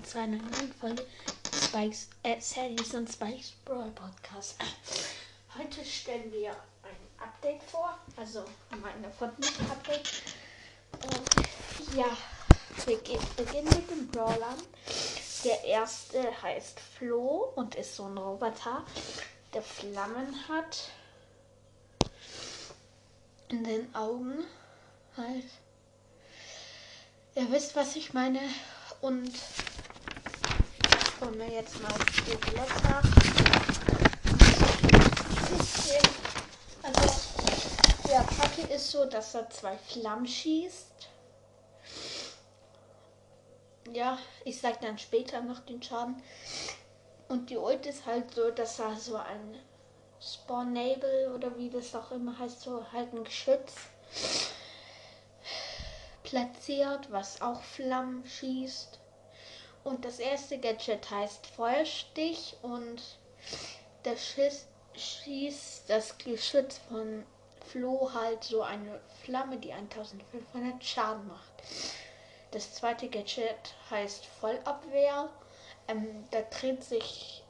[0.00, 1.06] willkommen zu einer neuen Folge
[1.52, 4.56] Spikes, äh, Sandys und Spikes Brawl Podcast.
[5.56, 10.22] Heute stellen wir ein Update vor, also meine Fortnite-Update.
[10.92, 12.16] Und ja,
[12.86, 12.98] wir
[13.36, 14.56] beginnen mit den Brawlern.
[15.44, 18.84] Der erste heißt Flo und ist so ein Roboter,
[19.52, 20.90] der Flammen hat.
[23.48, 24.44] In den Augen
[25.16, 25.46] halt.
[27.34, 28.40] Ihr wisst, was ich meine.
[29.00, 29.32] Und
[31.20, 31.92] wollen wir jetzt mal
[32.26, 33.02] die Blätter.
[36.82, 37.20] Also,
[38.08, 41.08] der Attacke ist so, dass er zwei Flammen schießt.
[43.92, 46.22] Ja, ich sag dann später noch den Schaden.
[47.28, 49.58] Und die Ult ist halt so, dass er so ein
[50.20, 53.74] Spawnable oder wie das auch immer heißt, so halt ein Geschütz
[56.22, 58.99] platziert, was auch Flammen schießt.
[59.84, 63.02] Und das erste Gadget heißt Feuerstich und
[64.02, 67.24] das Schiss schießt das Geschütz von
[67.66, 71.52] Flo halt so eine Flamme, die 1500 Schaden macht.
[72.50, 75.30] Das zweite Gadget heißt Vollabwehr.
[75.88, 77.44] Ähm, da dreht sich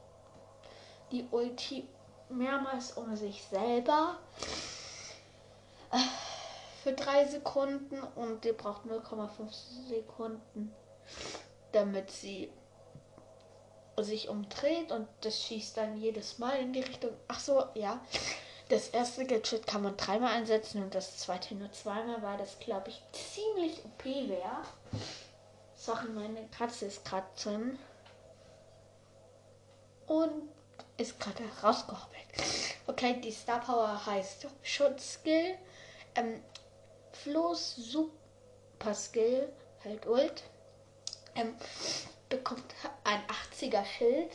[1.11, 1.89] die Ulti
[2.29, 4.19] mehrmals um sich selber.
[5.91, 5.99] Äh,
[6.83, 10.75] für drei Sekunden und die braucht 0,5 Sekunden,
[11.73, 12.51] damit sie
[13.99, 17.11] sich umdreht und das schießt dann jedes Mal in die Richtung.
[17.29, 18.01] Ach so, ja.
[18.69, 22.91] Das erste Gadget kann man dreimal einsetzen und das zweite nur zweimal, weil das glaube
[22.91, 24.63] ich ziemlich OP wäre.
[25.75, 27.79] Sorry, meine Katze ist gerade drin.
[30.07, 30.49] Und
[30.99, 32.27] ist gerade rausgehoppelt.
[32.87, 35.57] Okay, die Star Power heißt Schutzskill.
[36.15, 36.43] Ähm,
[37.13, 39.53] Flo's Super Skill,
[39.85, 40.43] halt Ult,
[41.35, 41.55] ähm,
[42.29, 42.75] bekommt
[43.05, 43.21] ein
[43.53, 44.31] 80er Schild.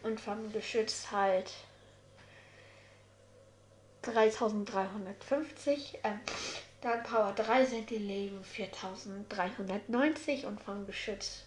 [0.05, 1.51] und vom Geschütz halt
[4.03, 5.99] 3350.
[6.05, 6.21] Ähm,
[6.81, 11.43] dann Power 3 sind die Leben 4390 und vom Geschütz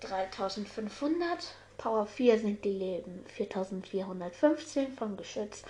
[0.00, 1.54] 3500.
[1.76, 5.64] Power 4 sind die Leben 4415 vom Geschütz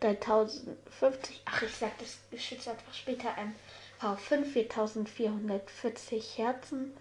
[0.00, 1.42] 3050.
[1.44, 3.28] Ach, ich sag das Geschütz einfach später.
[3.38, 3.54] Ähm,
[4.00, 6.96] Power 5 4440 Herzen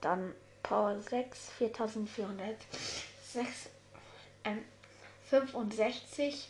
[0.00, 1.50] dann Power 6,
[5.28, 6.48] 4465,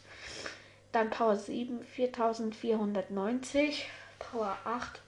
[0.92, 5.02] dann Power 7, 4490, Power 8,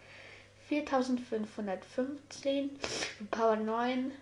[0.68, 2.78] 4515,
[3.30, 4.12] Power 9,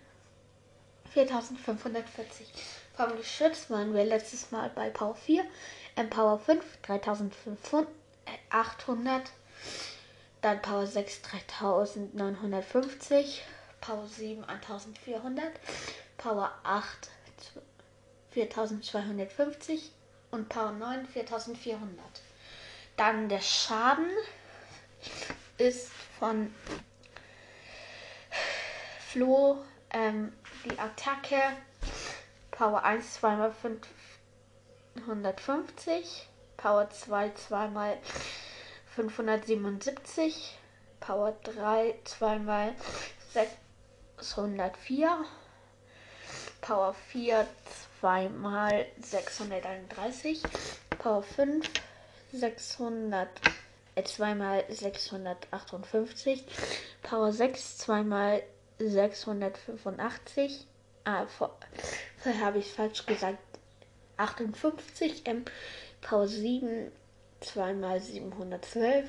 [1.13, 2.47] 4540.
[2.95, 5.43] Vom Geschütz waren wir letztes Mal bei Power 4,
[5.95, 9.31] ähm, Power 5, 3800,
[10.41, 13.43] dann Power 6, 3950,
[13.81, 15.51] Power 7 1400,
[16.17, 17.11] Power 8
[18.37, 19.91] 4250
[20.29, 22.05] und Power 9 4400.
[22.95, 24.11] Dann der Schaden
[25.57, 26.53] ist von
[29.07, 30.33] Flo ähm,
[30.65, 31.41] die Attacke
[32.51, 33.51] Power 1 zweimal
[34.95, 37.97] 550, Power 2 zweimal
[38.95, 40.59] 577,
[40.99, 42.75] Power 3 zweimal
[43.33, 43.51] 6
[44.37, 45.25] 104.
[46.67, 47.47] Power 4
[48.01, 50.41] zweimal 631.
[50.99, 51.65] Power 5
[52.33, 53.29] 600
[53.95, 56.45] äh, zweimal 658.
[57.03, 58.43] Power 6 zweimal
[58.79, 60.67] 685.
[61.05, 61.57] Ah, vor,
[62.17, 63.39] vorher habe ich falsch gesagt.
[64.17, 65.21] 58.
[65.23, 65.45] Ähm,
[66.01, 66.91] Power 7
[67.39, 69.07] zweimal 712.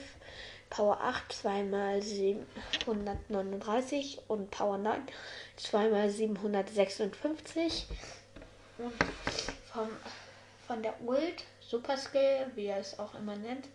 [0.70, 5.02] Power 8 zweimal 739 und Power 9
[5.56, 7.86] zweimal 756.
[8.78, 8.92] Und
[9.72, 9.88] vom,
[10.66, 13.68] von der Ult, Super Skill, wie er es auch immer nennt,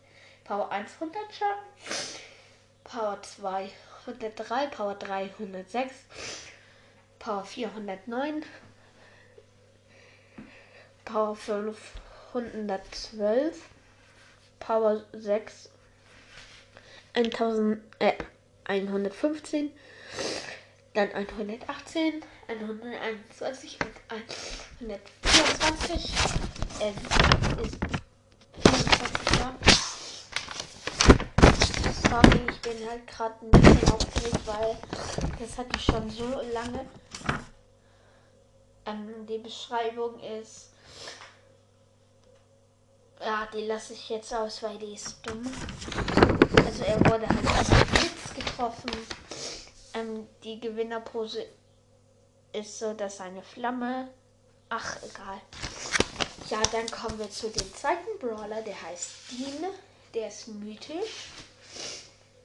[0.44, 1.64] Power 100 Schaden,
[2.84, 3.72] Power 2
[4.06, 5.94] 103, Power 3 106,
[7.20, 8.44] Power 409,
[11.06, 11.78] Power 5
[12.34, 13.70] 112,
[14.60, 15.73] Power 6
[17.14, 18.14] 1000, äh,
[18.66, 19.72] 115,
[20.94, 26.12] dann 118, 121 und 124.
[26.82, 26.96] Ähm,
[27.64, 27.78] ist
[28.64, 29.56] 24 Jahre.
[32.10, 34.78] Sorry, ich bin halt gerade ein bisschen aufgeregt, weil
[35.40, 36.86] das hatte ich schon so lange.
[38.86, 40.72] Ähm, die Beschreibung ist.
[43.20, 45.44] Ja, die lasse ich jetzt aus, weil die ist dumm.
[46.94, 48.92] Er wurde halt als Blitz getroffen.
[49.96, 51.44] Ähm, die Gewinnerpose
[52.52, 54.10] ist so, dass eine Flamme.
[54.70, 55.42] Ach, egal.
[56.52, 59.72] Ja, dann kommen wir zu dem zweiten Brawler, der heißt Dean.
[60.14, 61.30] Der ist mythisch.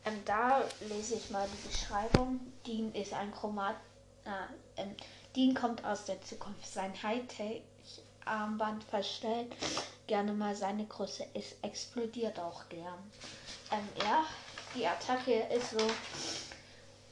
[0.07, 2.41] Ähm, da lese ich mal die Beschreibung.
[2.67, 3.77] Dean ist ein Chromat.
[4.25, 4.97] Äh, ähm,
[5.37, 6.67] Dean kommt aus der Zukunft.
[6.67, 9.55] Sein Hightech-Armband verstellt
[10.07, 11.27] gerne mal seine Größe.
[11.35, 12.99] Es explodiert auch gern.
[13.71, 14.25] Ähm, ja,
[14.75, 15.87] die Attacke ist so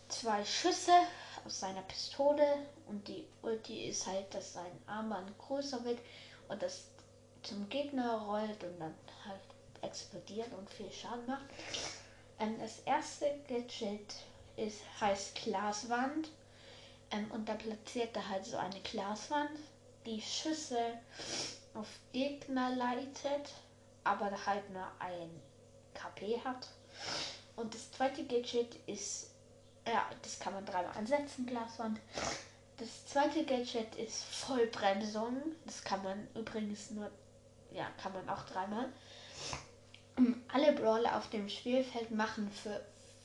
[0.08, 0.92] zwei Schüsse
[1.44, 5.98] aus seiner Pistole und die Ulti ist halt, dass sein Armband größer wird
[6.48, 6.84] und das
[7.42, 8.94] zum Gegner rollt und dann
[9.26, 9.40] halt
[9.82, 11.44] explodiert und viel Schaden macht.
[12.40, 14.14] Ähm, das erste Gadget
[14.56, 16.30] ist, heißt Glaswand
[17.10, 19.50] ähm, und da platziert er halt so eine Glaswand,
[20.06, 20.98] die Schüsse
[21.74, 23.52] auf Gegner leitet,
[24.04, 25.42] aber halt nur ein
[26.14, 26.68] KP hat.
[27.56, 29.30] Und das zweite Gadget ist,
[29.86, 32.00] ja, das kann man dreimal ansetzen, Glaswand.
[32.78, 35.36] Das zweite Gadget ist Vollbremsung.
[35.64, 37.10] Das kann man übrigens nur,
[37.72, 38.88] ja, kann man auch dreimal.
[40.52, 42.80] Alle Brawler auf dem Spielfeld machen für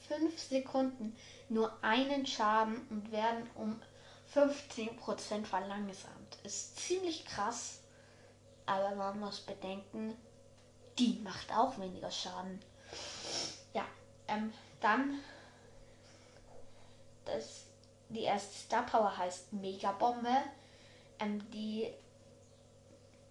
[0.08, 1.16] 5 Sekunden
[1.50, 3.82] nur einen Schaden und werden um
[4.34, 6.38] 15% verlangsamt.
[6.44, 7.80] Ist ziemlich krass,
[8.66, 10.16] aber man muss bedenken,
[10.98, 12.60] die macht auch weniger Schaden.
[14.32, 15.20] Ähm, dann
[17.26, 17.66] das,
[18.10, 20.38] die erste Star Power heißt Megabombe.
[21.20, 21.90] Ähm, die,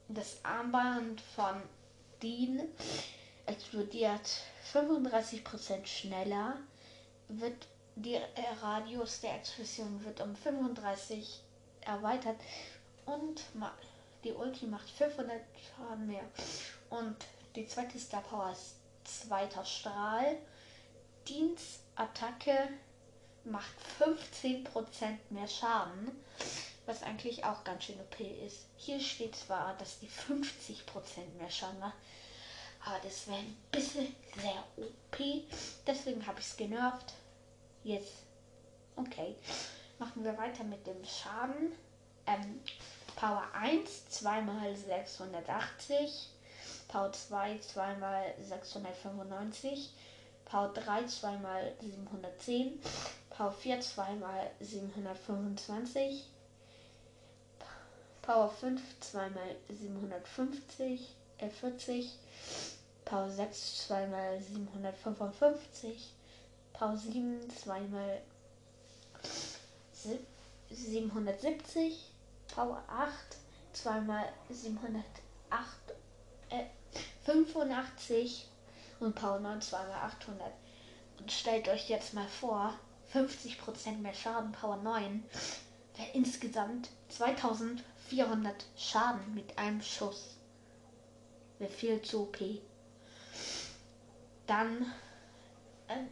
[0.09, 1.63] das Armband von
[2.23, 2.61] Dean
[3.47, 4.43] explodiert
[4.73, 6.57] 35% schneller,
[7.29, 7.67] wird
[7.97, 8.23] der
[8.63, 11.43] Radius der Explosion wird um 35
[11.83, 12.37] erweitert
[13.07, 13.43] und
[14.25, 15.41] die Ulti macht 500
[15.77, 16.25] Schaden mehr.
[16.89, 17.17] Und
[17.57, 20.37] die zweite Star Power ist zweiter Strahl.
[21.29, 22.69] Dienstattacke
[23.45, 24.67] macht 15%
[25.31, 26.11] mehr Schaden,
[26.87, 28.67] was eigentlich auch ganz schön OP ist.
[28.77, 30.83] Hier steht zwar, dass die 50%
[31.39, 31.97] mehr Schaden macht,
[32.85, 35.45] aber das wäre ein bisschen sehr OP.
[35.87, 37.15] Deswegen habe ich es genervt.
[37.85, 38.25] Jetzt,
[38.97, 39.37] okay.
[39.99, 41.73] Machen wir weiter mit dem Schaden.
[42.27, 42.61] Ähm,
[43.17, 46.31] Power 1, 2 mal 680.
[46.89, 49.91] Power 2, 2 mal 695.
[50.51, 52.81] Power 3, 2 mal 710.
[53.31, 56.29] Power 4, 2 mal 725.
[58.21, 62.19] Power 5, 2 mal 750, äh 40.
[63.05, 66.15] Power 6, 2 mal 755.
[66.73, 68.21] Power 7, 2 mal
[70.69, 72.13] 770.
[72.53, 73.13] Power 8,
[73.73, 75.05] 2 mal 708,
[76.49, 76.65] äh,
[77.25, 78.50] 85
[79.01, 80.53] und Power 9 2 mal 800.
[81.19, 82.75] Und stellt euch jetzt mal vor,
[83.13, 85.25] 50% mehr Schaden, Power 9,
[85.97, 90.37] wäre insgesamt 2400 Schaden mit einem Schuss.
[91.59, 92.39] Wäre viel zu OP.
[94.47, 94.93] Dann
[95.89, 96.05] äh,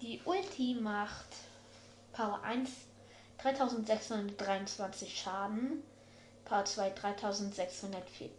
[0.00, 1.26] die Ulti macht
[2.12, 2.70] Power 1
[3.38, 5.82] 3623 Schaden.
[6.44, 8.30] Power 2 3648.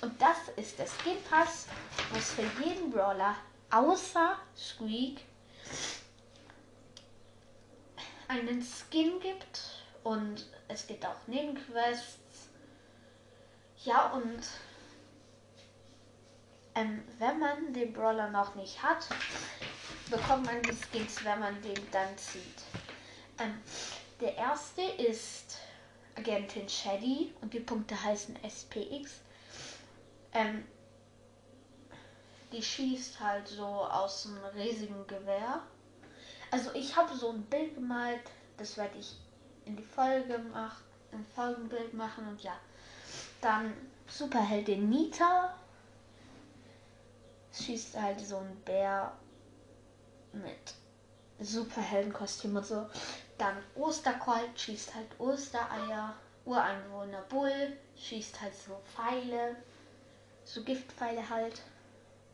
[0.00, 1.66] Und das ist der Skin Pass,
[2.10, 3.36] wo es für jeden Brawler
[3.70, 5.20] außer Squeak
[8.28, 9.60] einen Skin gibt.
[10.02, 12.48] Und es gibt auch Nebenquests.
[13.84, 14.40] Ja, und
[16.74, 19.06] ähm, wenn man den Brawler noch nicht hat,
[20.10, 22.62] bekommt man die Skins, wenn man den dann zieht.
[23.38, 23.58] Ähm,
[24.20, 25.49] der erste ist
[26.16, 29.20] Agentin Shady und die Punkte heißen SPX.
[30.32, 30.64] Ähm,
[32.52, 35.62] die schießt halt so aus einem riesigen Gewehr.
[36.50, 38.22] Also ich habe so ein Bild gemalt,
[38.56, 39.16] das werde ich
[39.64, 42.56] in die Folge machen, ein Folgenbild machen und ja.
[43.40, 43.72] Dann
[44.08, 45.54] Superheldin Nita
[47.52, 49.12] schießt halt so ein Bär
[50.32, 50.74] mit
[51.40, 52.88] Superheldenkostüm und so.
[53.40, 56.14] Dann Ostercolt schießt halt Ostereier.
[56.44, 59.56] Ureinwohner Bull schießt halt so Pfeile.
[60.44, 61.62] So Giftpfeile halt.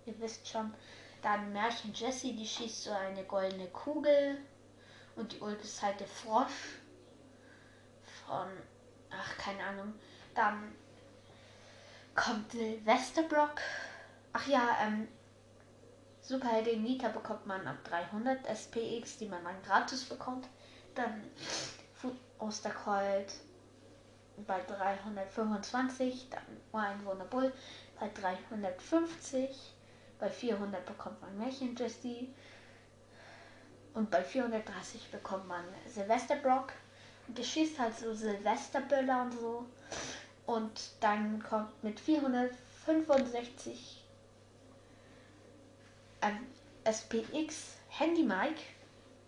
[0.05, 0.75] Ihr wisst schon.
[1.23, 4.39] Dann Märchen Jessie, die schießt so eine goldene Kugel.
[5.15, 6.81] Und die Ult ist halt der Frosch.
[8.27, 8.49] Von.
[9.11, 9.95] Ach, keine Ahnung.
[10.35, 10.75] Dann
[12.17, 13.61] kommt Silvesterbrock.
[14.33, 15.07] Ach ja, ähm,
[16.21, 20.49] Superheldin Nita bekommt man ab 300 SPX, die man dann gratis bekommt.
[20.97, 21.23] Dann
[22.39, 23.41] Osterkreuz
[24.47, 27.53] bei 325, dann Ureinwohner Bull
[27.99, 29.51] bei 350,
[30.19, 32.35] bei 400 bekommt man Märchen Jessie
[33.95, 36.73] und bei 430 bekommt man Silvesterbrock.
[37.29, 39.67] Und der schießt halt so Silvesterböller und so.
[40.47, 44.05] Und dann kommt mit 465
[46.23, 46.47] ähm,
[46.85, 48.55] SPX Handy Mic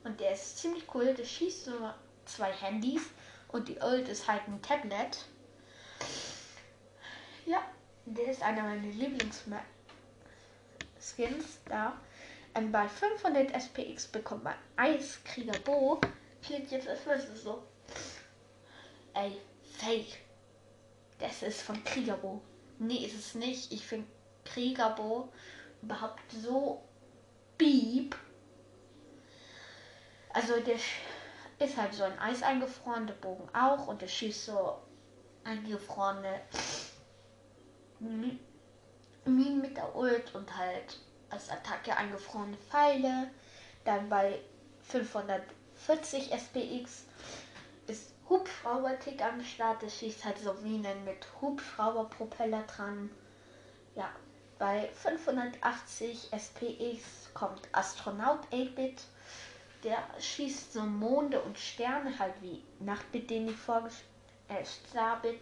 [0.09, 1.15] und der ist ziemlich cool.
[1.15, 1.91] Der schießt so
[2.25, 3.03] zwei Handys
[3.49, 5.27] und die Old ist halt ein Tablet.
[7.45, 7.63] Ja,
[8.07, 12.01] der ist einer meiner Lieblings-Skins da.
[12.55, 16.01] Ähm, bei 500 SPX bekommt man Eiskrieger Bo.
[16.43, 17.63] Klingt jetzt erstmal so.
[19.13, 19.37] Ey,
[19.79, 20.21] fake.
[21.19, 22.41] Das ist von Kriegerbo.
[22.79, 23.71] Nee, ist es nicht.
[23.73, 24.07] Ich finde
[24.45, 25.31] Kriegerbo
[25.83, 26.83] überhaupt so
[27.59, 28.17] beep.
[30.39, 30.77] Also der
[31.59, 34.79] ist halt so ein Eis eingefroren, der Bogen auch und der schießt so
[35.43, 36.43] eingefrorene
[37.99, 43.31] Minen mit der Ult und halt als Attacke eingefrorene Pfeile.
[43.85, 44.39] Dann bei
[44.83, 47.07] 540 SPX
[47.89, 49.83] ist Hubschrauber-Tick am Start.
[49.83, 53.11] Der schießt halt so Minen mit Hubschrauberpropeller dran.
[53.97, 54.09] Ja,
[54.61, 59.03] bei 580 SPX kommt Astronaut 8-Bit
[59.85, 64.05] der schießt so Monde und Sterne halt wie Nachtbit, den ich vorgestellt
[64.49, 64.65] äh,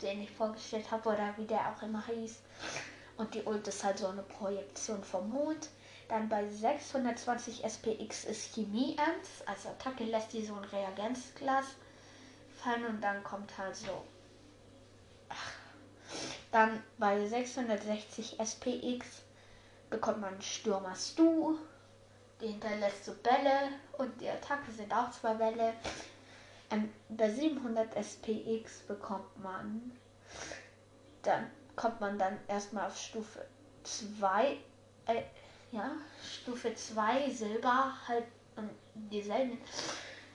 [0.02, 2.40] den ich vorgestellt habe, oder wie der auch immer hieß.
[3.16, 5.68] Und die Ult ist halt so eine Projektion vom Mond.
[6.08, 9.46] Dann bei 620 SPX ist Chemie ernst.
[9.46, 11.66] Als Attacke lässt die so ein Reagenzglas
[12.62, 14.04] fallen und dann kommt halt so.
[15.28, 15.52] Ach.
[16.52, 19.22] Dann bei 660 SPX
[19.90, 21.58] bekommt man Stürmer Stu.
[22.40, 25.72] Die hinterlässt so Bälle und die Attacke sind auch zwei Bälle.
[26.70, 29.92] Ähm, bei 700 SPX bekommt man,
[31.22, 33.46] dann kommt man dann erstmal auf Stufe
[33.84, 34.58] 2,
[35.06, 35.22] äh,
[35.72, 38.24] ja, Stufe 2 Silber, halt
[38.56, 39.58] und dieselben.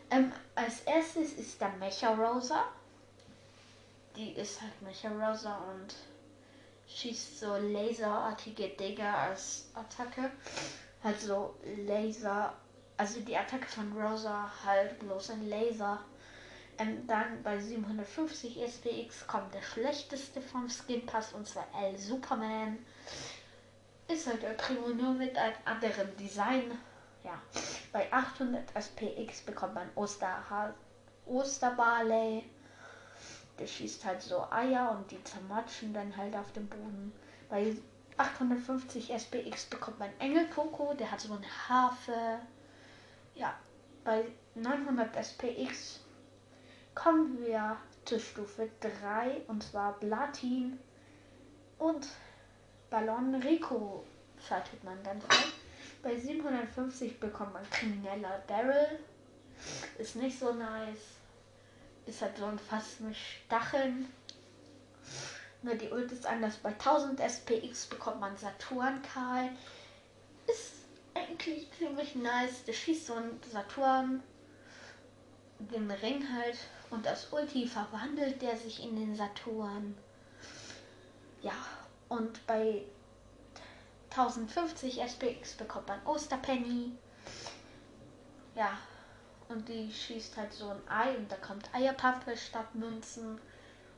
[0.09, 2.65] Ähm, als erstes ist dann Mecha Rosa.
[4.15, 5.95] Die ist halt Mecha Rosa und
[6.95, 10.31] schießt so laserartige Dinger als Attacke.
[11.03, 11.55] Halt so
[11.87, 12.53] Laser.
[12.97, 15.99] Also die Attacke von Rosa halt bloß ein Laser.
[16.77, 22.79] Ähm, dann bei 750 SPX kommt der schlechteste vom Skin Pass und zwar L Superman.
[24.07, 26.71] Ist halt der Primo nur mit einem anderen Design.
[27.23, 27.39] Ja,
[27.91, 30.73] bei 800 SPX bekommt man Osterha
[31.25, 32.43] Osterbarley.
[33.61, 37.13] Der schießt halt so Eier und die zermatschen dann halt auf dem Boden.
[37.47, 37.75] Bei
[38.17, 42.39] 850 SPX bekommt man Engelkoko, der hat so eine Harfe.
[43.35, 43.53] Ja,
[44.03, 44.25] bei
[44.55, 45.99] 900 SPX
[46.95, 50.79] kommen wir zur Stufe 3 und zwar Platin
[51.77, 52.07] und
[52.89, 54.03] Ballon Rico
[54.47, 55.43] schaltet man dann frei.
[56.01, 58.97] Bei 750 bekommt man krimineller Daryl.
[59.99, 61.20] Ist nicht so nice.
[62.05, 64.11] Ist halt so ein Fass mit Stacheln.
[65.61, 66.57] Nur die Ult ist anders.
[66.57, 69.49] Bei 1000 SPX bekommt man Saturn Karl.
[70.47, 70.73] Ist
[71.13, 72.63] eigentlich ziemlich nice.
[72.65, 74.23] Der schießt so ein Saturn
[75.69, 76.57] den Ring halt
[76.89, 79.95] und das Ulti verwandelt der sich in den Saturn.
[81.41, 81.53] Ja,
[82.09, 82.83] und bei
[84.09, 86.91] 1050 SPX bekommt man Osterpenny.
[88.55, 88.77] Ja,
[89.51, 93.39] und die schießt halt so ein Ei und da kommt Eierpappe statt Münzen.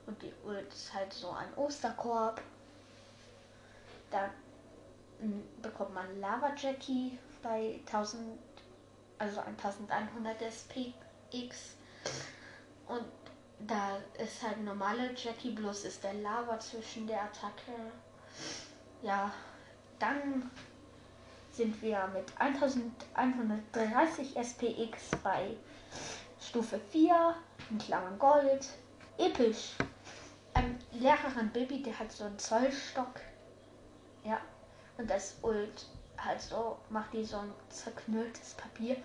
[0.05, 2.41] Und die Ult ist halt so ein Osterkorb.
[4.12, 4.29] Da
[5.62, 8.38] bekommt man Lava Jackie bei 1000,
[9.17, 11.75] also 1100 SPX.
[12.88, 13.05] Und
[13.60, 17.72] da ist halt normale Jackie, bloß ist der Lava zwischen der Attacke.
[19.01, 19.32] Ja,
[19.99, 20.51] dann
[21.54, 25.56] sind wir mit 1130 SPX bei
[26.42, 27.36] Stufe 4,
[27.70, 28.68] in Klammern Gold.
[29.18, 29.74] Episch.
[30.56, 33.22] Ähm, Lehrerin Baby, der hat so einen Zollstock.
[34.24, 34.42] Ja.
[34.98, 35.88] Und das Ult
[36.18, 38.98] halt so, macht die so ein zerknülltes Papier.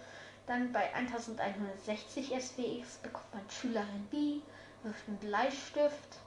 [0.47, 4.41] Dann bei 1160 SPX bekommt man Schülerin B,
[4.83, 6.19] wirft einen Bleistift,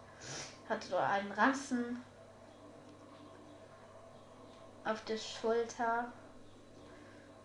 [0.70, 2.04] hat so einen Ranzen
[4.86, 6.12] auf der Schulter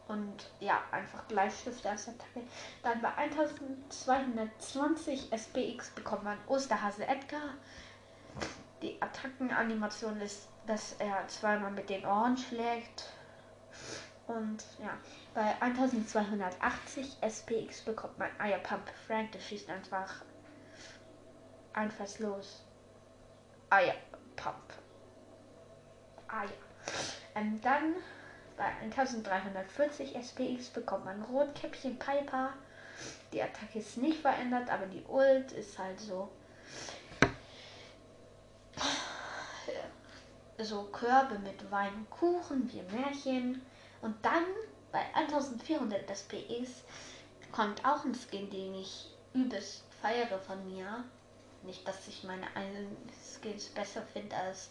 [0.08, 2.42] und ja, einfach Bleistift als Attacke.
[2.82, 7.54] Dann bei 1220 SPX bekommt man Osterhase Edgar.
[8.82, 13.10] Die Attackenanimation ist, dass er zweimal mit den Ohren schlägt.
[14.26, 14.96] Und ja,
[15.34, 20.22] bei 1280 SPX bekommt man Eierpump Frank, der schießt einfach
[21.72, 22.64] einfallslos.
[23.70, 24.74] Eierpump.
[26.28, 26.48] Eier.
[27.36, 27.94] Ähm, dann
[28.56, 32.54] bei 1340 SPX bekommt man Rotkäppchen Piper.
[33.32, 36.30] Die Attacke ist nicht verändert, aber die Ult ist halt so.
[40.58, 43.60] So Körbe mit Wein und Kuchen, wie Märchen.
[44.00, 44.44] Und dann
[44.90, 46.82] bei 1400 SPX
[47.52, 51.04] kommt auch ein Skin, den ich übelst feiere von mir.
[51.62, 54.70] Nicht, dass ich meine eigenen Skins besser finde als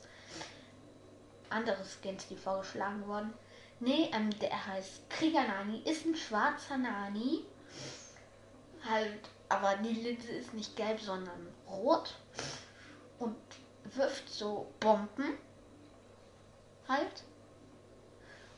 [1.56, 3.34] andere Skins, die vorgeschlagen wurden.
[3.80, 7.46] Nee, ähm, der heißt Krieger Nani, ist ein schwarzer Nani.
[8.88, 12.16] Halt, aber die Linse ist nicht gelb, sondern rot.
[13.20, 13.36] Und
[13.96, 15.38] wirft so Bomben.
[16.88, 17.24] Halt.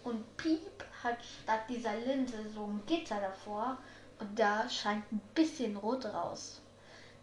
[0.03, 3.77] Und Piep hat statt dieser Linse so ein Gitter davor
[4.19, 6.61] und da scheint ein bisschen rot raus.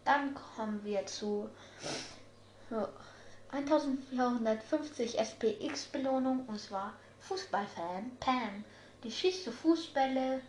[0.03, 1.49] Dann kommen wir zu
[3.55, 8.63] 1450 SPX Belohnung und zwar Fußballfan Pam.
[9.03, 10.41] Die schießt so Fußbälle.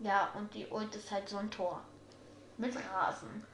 [0.00, 1.82] Ja, und die Ult ist halt so ein Tor.
[2.56, 3.46] Mit Rasen.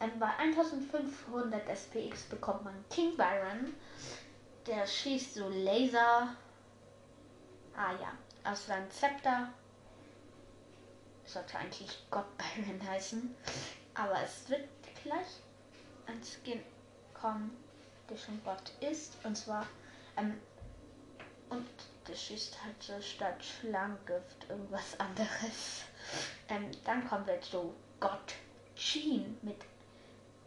[0.00, 3.74] Und bei 1500 SPX bekommt man King Byron.
[4.66, 6.36] Der schießt so Laser
[7.74, 8.12] Ah ja,
[8.50, 9.52] aus seinem Zepter.
[11.24, 13.34] Sollte eigentlich Gott Byron heißen.
[13.94, 14.68] Aber es wird
[15.02, 15.40] gleich
[16.06, 16.60] ein Skin
[17.14, 17.56] kommen,
[18.08, 19.16] der schon Gott ist.
[19.24, 19.66] Und zwar,
[20.16, 20.38] ähm,
[21.50, 21.66] und
[22.08, 25.82] der schießt halt so statt Schlangengift irgendwas anderes.
[26.48, 28.34] Ähm, dann kommen wir zu Gott
[28.74, 29.58] Jean mit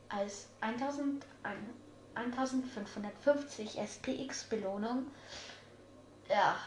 [0.09, 1.25] als 1000,
[2.15, 5.07] 1550 SPX Belohnung.
[6.29, 6.57] Ja,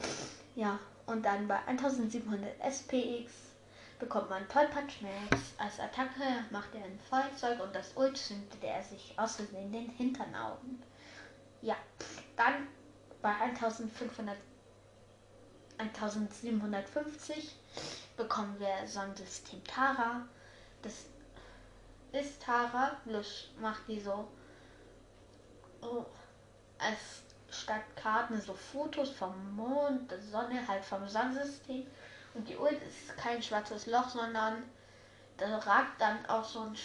[0.56, 3.32] Ja, und dann bei 1700 SPX
[3.98, 5.42] bekommt man Tollpatsch Max.
[5.58, 9.88] Als Attacke macht er ein Feuerzeug und das Ult zündet er sich aus Versehen den
[9.90, 10.82] Hintern Augen.
[11.62, 11.76] Ja,
[12.36, 12.66] dann
[13.22, 14.36] bei 1500
[15.76, 17.56] 1750
[18.16, 20.24] bekommen wir Sonnensystem Tara.
[20.82, 21.06] Das
[22.14, 24.28] ist Tara, bloß macht die so
[25.82, 26.04] oh,
[26.78, 31.86] als statt Karten so Fotos vom Mond, der Sonne, halt vom Sonnensystem.
[32.34, 34.64] Und die Ult ist kein schwarzes Loch, sondern
[35.36, 36.76] da ragt dann auch so ein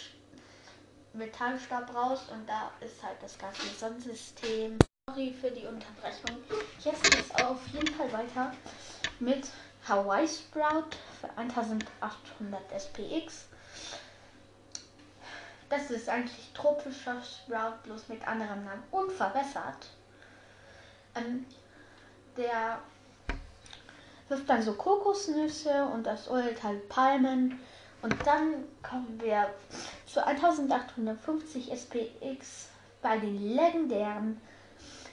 [1.12, 4.78] Metallstab raus und da ist halt das ganze Sonnensystem.
[5.08, 6.36] Sorry für die Unterbrechung.
[6.84, 8.52] Jetzt geht es auf jeden Fall weiter
[9.18, 9.48] mit
[9.88, 10.90] Hawaii Sprout
[11.20, 13.48] für 1800 SPX.
[15.70, 19.86] Das ist eigentlich tropischer Sprout, bloß mit anderem Namen und verbessert.
[21.14, 21.46] Ähm,
[22.36, 22.80] der
[24.28, 27.60] wirft dann so Kokosnüsse und das Ult halt Palmen.
[28.02, 29.54] Und dann kommen wir
[30.06, 34.40] zu 1850 SPX bei den legendären,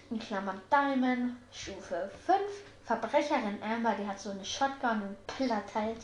[0.10, 2.40] in Klammern Diamond, Stufe 5.
[2.86, 6.00] Verbrecherin Amber, die hat so eine Shotgun und pillert halt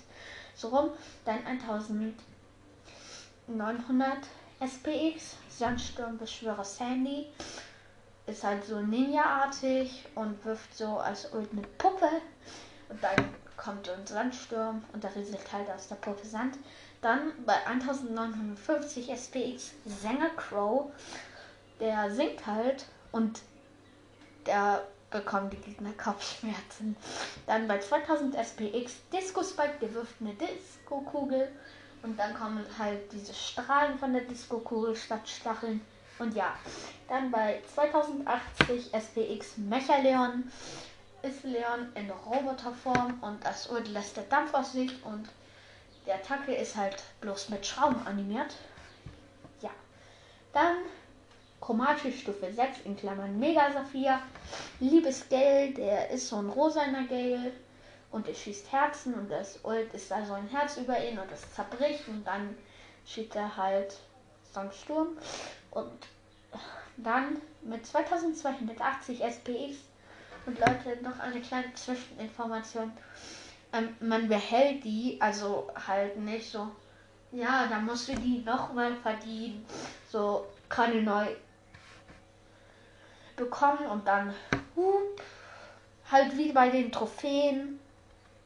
[0.53, 0.91] so rum.
[1.25, 4.17] Dann 1900
[4.59, 7.27] SPX, Sandsturmbeschwörer Sandy
[8.25, 12.09] ist halt so Ninja-artig und wirft so als Ult eine Puppe.
[12.89, 16.57] Und dann kommt ein Sandsturm und da rieselt halt aus der Puppe Sand.
[17.01, 20.91] Dann bei 1950 SPX Sänger Crow,
[21.79, 23.41] der singt halt und
[24.45, 26.95] der bekommt die Gegner Kopfschmerzen.
[27.45, 31.49] Dann bei 2000 SPX Disco Spike, der wirft eine Disco-Kugel
[32.03, 35.81] und dann kommen halt diese Strahlen von der Disco-Kugel statt Stacheln.
[36.19, 36.53] Und ja,
[37.07, 40.51] dann bei 2080 SPX Mechaleon
[41.23, 45.29] ist Leon in Roboterform und das Ult lässt der Dampf aus sich und
[46.05, 48.53] die Attacke ist halt bloß mit Schrauben animiert.
[49.61, 49.69] Ja.
[50.51, 50.75] Dann
[51.61, 54.19] chromatisch Stufe 6 in Klammern Mega Saphir.
[54.81, 57.53] Liebes Gale, der ist so ein rosaner Gale
[58.13, 61.29] und er schießt Herzen und das Ult ist da so ein Herz über ihn und
[61.29, 62.55] das zerbricht und dann
[63.05, 63.97] schießt er halt
[64.53, 65.17] so einen Sturm
[65.71, 65.91] und
[66.95, 69.77] dann mit 2280 SPX
[70.45, 72.91] und Leute, noch eine kleine Zwischeninformation.
[73.73, 76.69] Ähm, man behält die, also halt nicht so,
[77.31, 79.65] ja, da musst du die nochmal verdienen.
[80.09, 81.27] So, keine neu
[83.35, 84.35] bekommen und dann
[84.75, 85.21] hup,
[86.11, 87.79] halt wie bei den Trophäen,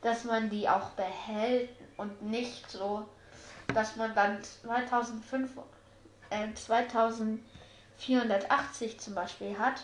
[0.08, 3.06] dass man die auch behält und nicht so,
[3.74, 5.52] dass man dann 2005,
[6.30, 9.84] äh, 2480 zum Beispiel hat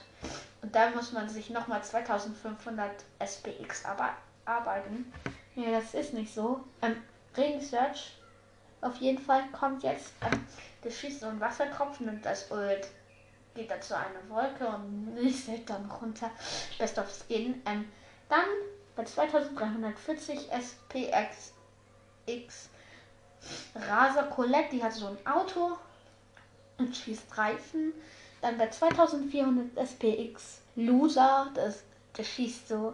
[0.62, 3.83] und dann muss man sich nochmal 2500 SPX
[4.45, 5.12] arbeiten.
[5.55, 6.62] Nee, das ist nicht so.
[6.81, 7.03] Ähm,
[7.36, 8.13] Ring Search
[8.79, 10.13] auf jeden Fall kommt jetzt.
[10.21, 10.47] Ähm,
[10.89, 12.88] schießt so ein Wassertropfen und das Ult
[13.55, 16.31] geht dazu eine Wolke und nisselt dann runter.
[16.77, 17.62] Best of Skin.
[17.65, 17.91] Ähm,
[18.29, 18.45] dann
[18.95, 21.53] bei 2340 SPX
[23.75, 25.77] Raser Colette, die hat so ein Auto
[26.77, 27.93] und schießt Reifen.
[28.41, 32.93] Dann bei 2400 SPX Loser, das, das schießt so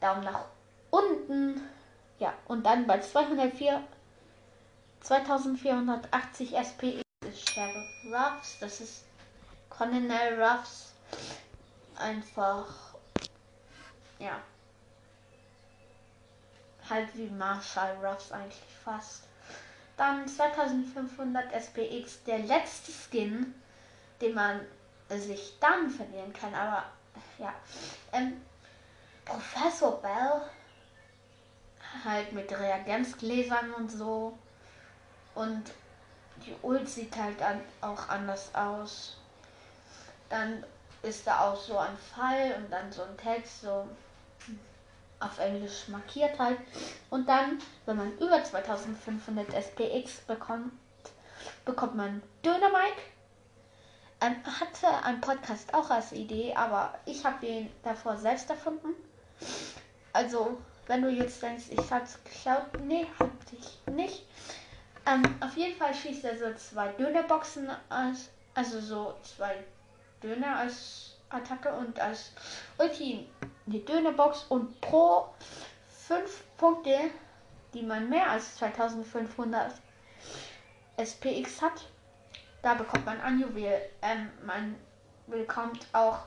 [0.00, 0.44] Daumen nach
[0.90, 1.60] unten.
[2.18, 3.82] Ja, und dann bei 204
[5.00, 9.04] 2480 SPX ist Sheriff Ruffs, das ist
[9.70, 10.92] Colonel Ruffs
[11.96, 12.66] einfach,
[14.18, 14.40] ja,
[16.88, 19.24] halt wie Marshall Ruffs eigentlich fast.
[19.96, 23.54] Dann 2500 SPX, der letzte Skin,
[24.20, 24.60] den man
[25.08, 26.84] sich dann verlieren kann, aber
[27.38, 27.52] ja.
[28.12, 28.40] Ähm,
[29.24, 30.42] Professor Bell,
[32.04, 34.38] halt mit Reagenzgläsern und so.
[35.34, 35.72] Und
[36.46, 39.18] die Ult sieht halt dann auch anders aus
[40.28, 40.64] dann
[41.02, 43.86] ist da auch so ein Fall und dann so ein Text, so
[45.20, 46.58] auf Englisch markiert halt.
[47.10, 50.72] Und dann, wenn man über 2500 SPX bekommt,
[51.64, 53.02] bekommt man Dynamite.
[54.20, 58.94] Ähm, hatte ein Podcast auch als Idee, aber ich habe ihn davor selbst erfunden.
[60.12, 64.26] Also, wenn du jetzt denkst, ich hab's geschaut, nee, hab ich nicht.
[65.06, 69.54] Ähm, auf jeden Fall schießt er so zwei Dönerboxen aus, also so zwei
[70.22, 72.32] Döner als Attacke und als
[72.78, 73.28] Ulti
[73.66, 75.28] die Dönerbox und pro
[76.06, 77.10] 5 Punkte,
[77.74, 79.74] die man mehr als 2500
[80.96, 81.86] SPX hat,
[82.62, 83.80] da bekommt man ein Juwel.
[84.02, 84.76] Ähm, man
[85.26, 86.20] bekommt auch,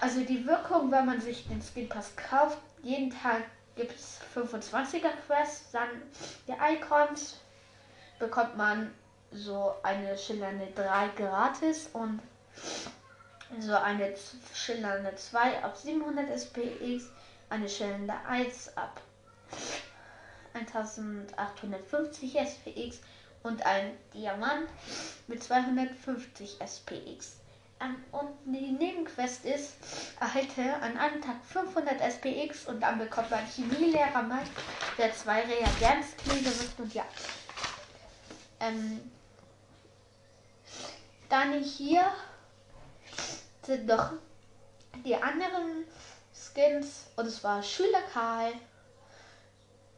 [0.00, 5.12] also die Wirkung, wenn man sich den Skin Pass kauft, jeden Tag gibt es 25er
[5.26, 5.88] Quests, dann
[6.46, 7.40] die Icons
[8.18, 8.92] bekommt man
[9.32, 12.20] so eine schillernde 3 gratis und
[13.60, 14.14] so eine
[14.54, 17.10] schillernde 2 ab 700 SPX,
[17.50, 19.00] eine schillernde 1 ab
[20.54, 23.00] 1850 SPX
[23.42, 24.68] und ein Diamant
[25.26, 27.36] mit 250 SPX.
[28.12, 29.72] Und die Nebenquest ist,
[30.20, 34.50] erhalte an einem Tag 500 SPX und dann bekommt man Chemielehrer Mike,
[34.98, 37.04] der zwei Reagenzknete wirft und ja.
[38.60, 39.00] Ähm,
[41.28, 42.04] dann hier
[43.62, 44.12] sind noch
[45.04, 45.86] die anderen
[46.32, 48.52] Skins und es war Schüler Karl.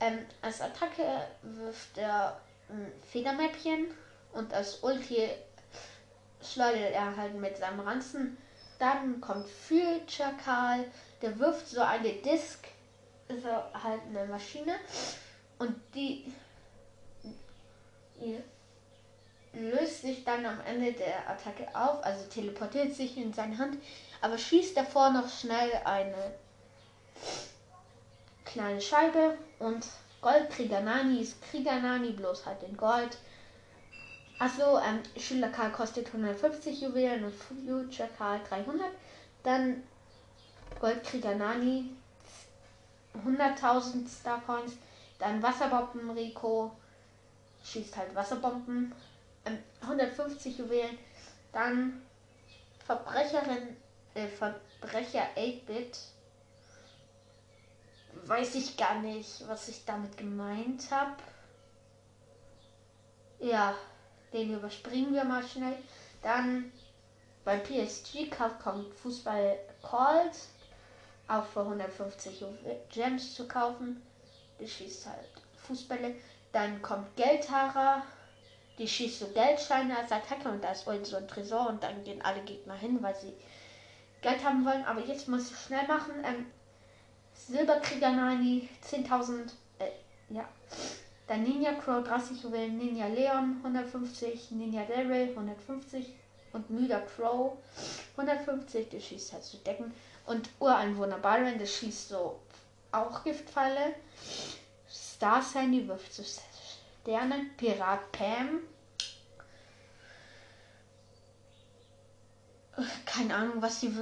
[0.00, 3.86] Ähm, als Attacke wirft er ein Federmäppchen
[4.32, 5.28] und als Ulti
[6.42, 8.36] schleudert er halt mit seinem Ranzen.
[8.78, 10.84] Dann kommt Future Karl,
[11.22, 12.66] der wirft so eine Disk,
[13.28, 14.74] ist halt eine Maschine
[15.58, 16.32] und die,
[18.20, 18.42] die
[19.54, 23.78] löst sich dann am Ende der Attacke auf, also teleportiert sich in seine Hand,
[24.20, 26.34] aber schießt davor noch schnell eine
[28.44, 29.86] kleine Scheibe und
[30.20, 33.18] Goldkrieger Nani ist Krieger Nani, bloß halt in Gold.
[34.38, 38.86] Achso, ähm, Schüler Karl kostet 150 Juwelen und Future Karl 300.
[39.42, 39.82] Dann
[40.80, 41.90] Goldkrieger Nani
[43.26, 44.72] 100.000 Star Coins.
[45.18, 46.72] Dann Wasserbomben Rico
[47.62, 48.92] schießt halt Wasserbomben.
[49.44, 50.98] Ähm, 150 Juwelen.
[51.52, 52.02] Dann
[52.86, 53.76] Verbrecherin,
[54.14, 55.98] äh, Verbrecher 8-Bit
[58.26, 61.16] weiß ich gar nicht, was ich damit gemeint habe.
[63.38, 63.74] Ja,
[64.32, 65.76] den überspringen wir mal schnell.
[66.22, 66.72] Dann
[67.44, 70.34] beim PSG Cup kommt Fußball Called
[71.28, 72.44] auch für 150
[72.90, 74.02] Gems zu kaufen.
[74.60, 75.28] Die schießt halt
[75.66, 76.14] Fußbälle.
[76.52, 78.02] Dann kommt Geldhara.
[78.78, 82.02] Die schießt so Geldscheine als Attacke und da ist wohl so ein Tresor und dann
[82.02, 83.32] gehen alle Gegner hin, weil sie
[84.20, 84.84] Geld haben wollen.
[84.84, 86.12] Aber jetzt muss ich schnell machen.
[86.24, 86.46] Ähm,
[87.34, 89.50] Silberkrieger Nani 10.000.
[89.78, 89.90] Äh,
[90.30, 90.48] ja.
[91.26, 96.06] Dann Ninja Crow 30 Juwelen, Ninja Leon 150, Ninja Daryl 150
[96.52, 97.56] und Müder Crow
[98.16, 99.92] 150, der schießt halt zu Decken.
[100.26, 102.40] Und Ureinwohner Byron, der schießt so
[102.92, 103.94] auch Giftpfeile.
[104.88, 106.22] Star Sandy wirft zu
[107.04, 107.54] Sternen.
[107.58, 108.60] Pirat Pam.
[113.04, 113.94] Keine Ahnung, was die.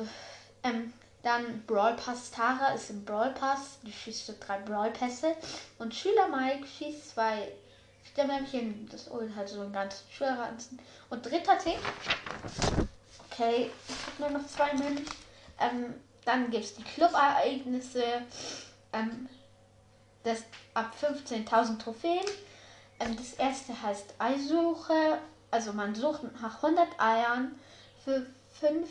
[0.62, 0.92] Ähm,
[1.24, 5.34] dann Brawl Pass Tara ist im Brawl Pass, die schießt drei Brawl Pässe.
[5.78, 7.48] Und Schüler Mike schießt zwei
[8.12, 10.78] Sternmännchen, das holt halt so ein ganz Schulranzen.
[11.10, 11.78] Und dritter Tick.
[13.30, 15.06] Okay, ich habe nur noch zwei Münzen.
[15.58, 18.04] Ähm, dann gibt es die Club-Ereignisse.
[18.92, 19.28] Ähm,
[20.22, 22.24] das ab 15.000 Trophäen.
[23.02, 25.18] Ähm, das erste heißt Eisuche.
[25.50, 27.54] Also man sucht nach 100 Eiern
[28.04, 28.26] für
[28.60, 28.88] 5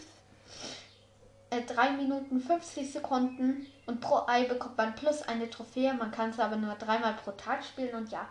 [1.49, 5.93] äh, 3 Minuten 50 Sekunden und pro Ei bekommt man plus eine Trophäe.
[5.93, 8.27] Man kann es aber nur dreimal pro Tag spielen und ja.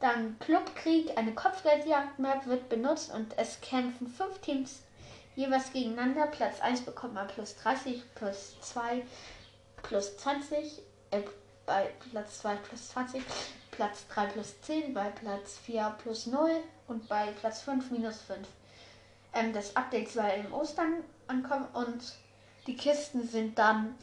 [0.00, 4.80] Dann Clubkrieg, eine Kopfgeldjagd-Map wird benutzt und es kämpfen fünf Teams
[5.36, 6.26] jeweils gegeneinander.
[6.26, 9.04] Platz 1 bekommt man plus 30, plus 2
[9.82, 10.82] plus 20,
[11.12, 11.22] äh,
[11.66, 13.22] bei Platz 2 plus 20,
[13.72, 16.50] Platz 3 plus 10, bei Platz 4 plus 0
[16.88, 18.46] und bei Platz 5 minus 5.
[19.34, 22.00] Ähm, das Update soll im Ostern ankommen und
[22.66, 23.96] die Kisten sind dann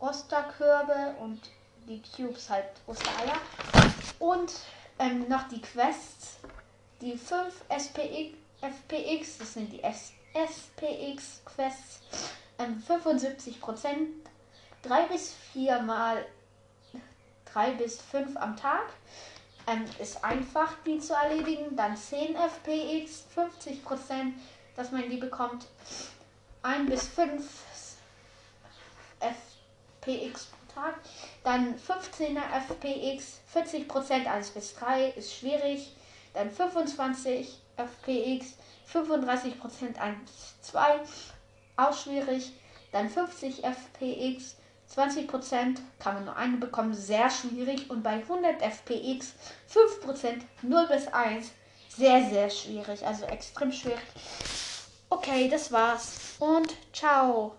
[0.00, 1.40] Osterkörbe und
[1.88, 3.36] die Cubes halt Ostereier.
[4.18, 4.52] Und
[4.98, 6.38] ähm, noch die Quests.
[7.00, 12.00] Die 5 SPX, FPX, das sind die S SPX Quests.
[12.58, 14.08] Ähm, 75 Prozent.
[14.82, 16.24] 3 bis 4 mal
[17.52, 18.84] 3 bis 5 am Tag.
[19.66, 21.76] Ähm, ist einfach, die zu erledigen.
[21.76, 24.34] Dann 10 FPX, 50 Prozent,
[24.76, 25.66] dass man die bekommt.
[26.62, 27.44] 1 bis 5
[29.20, 30.94] FPX pro Tag.
[31.44, 35.94] Dann 15er FPX, 40% 1 bis 3 ist schwierig.
[36.34, 38.54] Dann 25 FPX,
[38.92, 41.00] 35% 1 bis 2
[41.76, 42.52] auch schwierig.
[42.90, 44.56] Dann 50 FPX,
[44.96, 47.90] 20% kann man nur eine bekommen, sehr schwierig.
[47.90, 49.34] Und bei 100 FPX
[49.72, 51.50] 5% 0 bis 1
[51.88, 54.00] sehr, sehr schwierig, also extrem schwierig.
[55.10, 56.36] Okay, das war's.
[56.38, 57.54] Und ciao.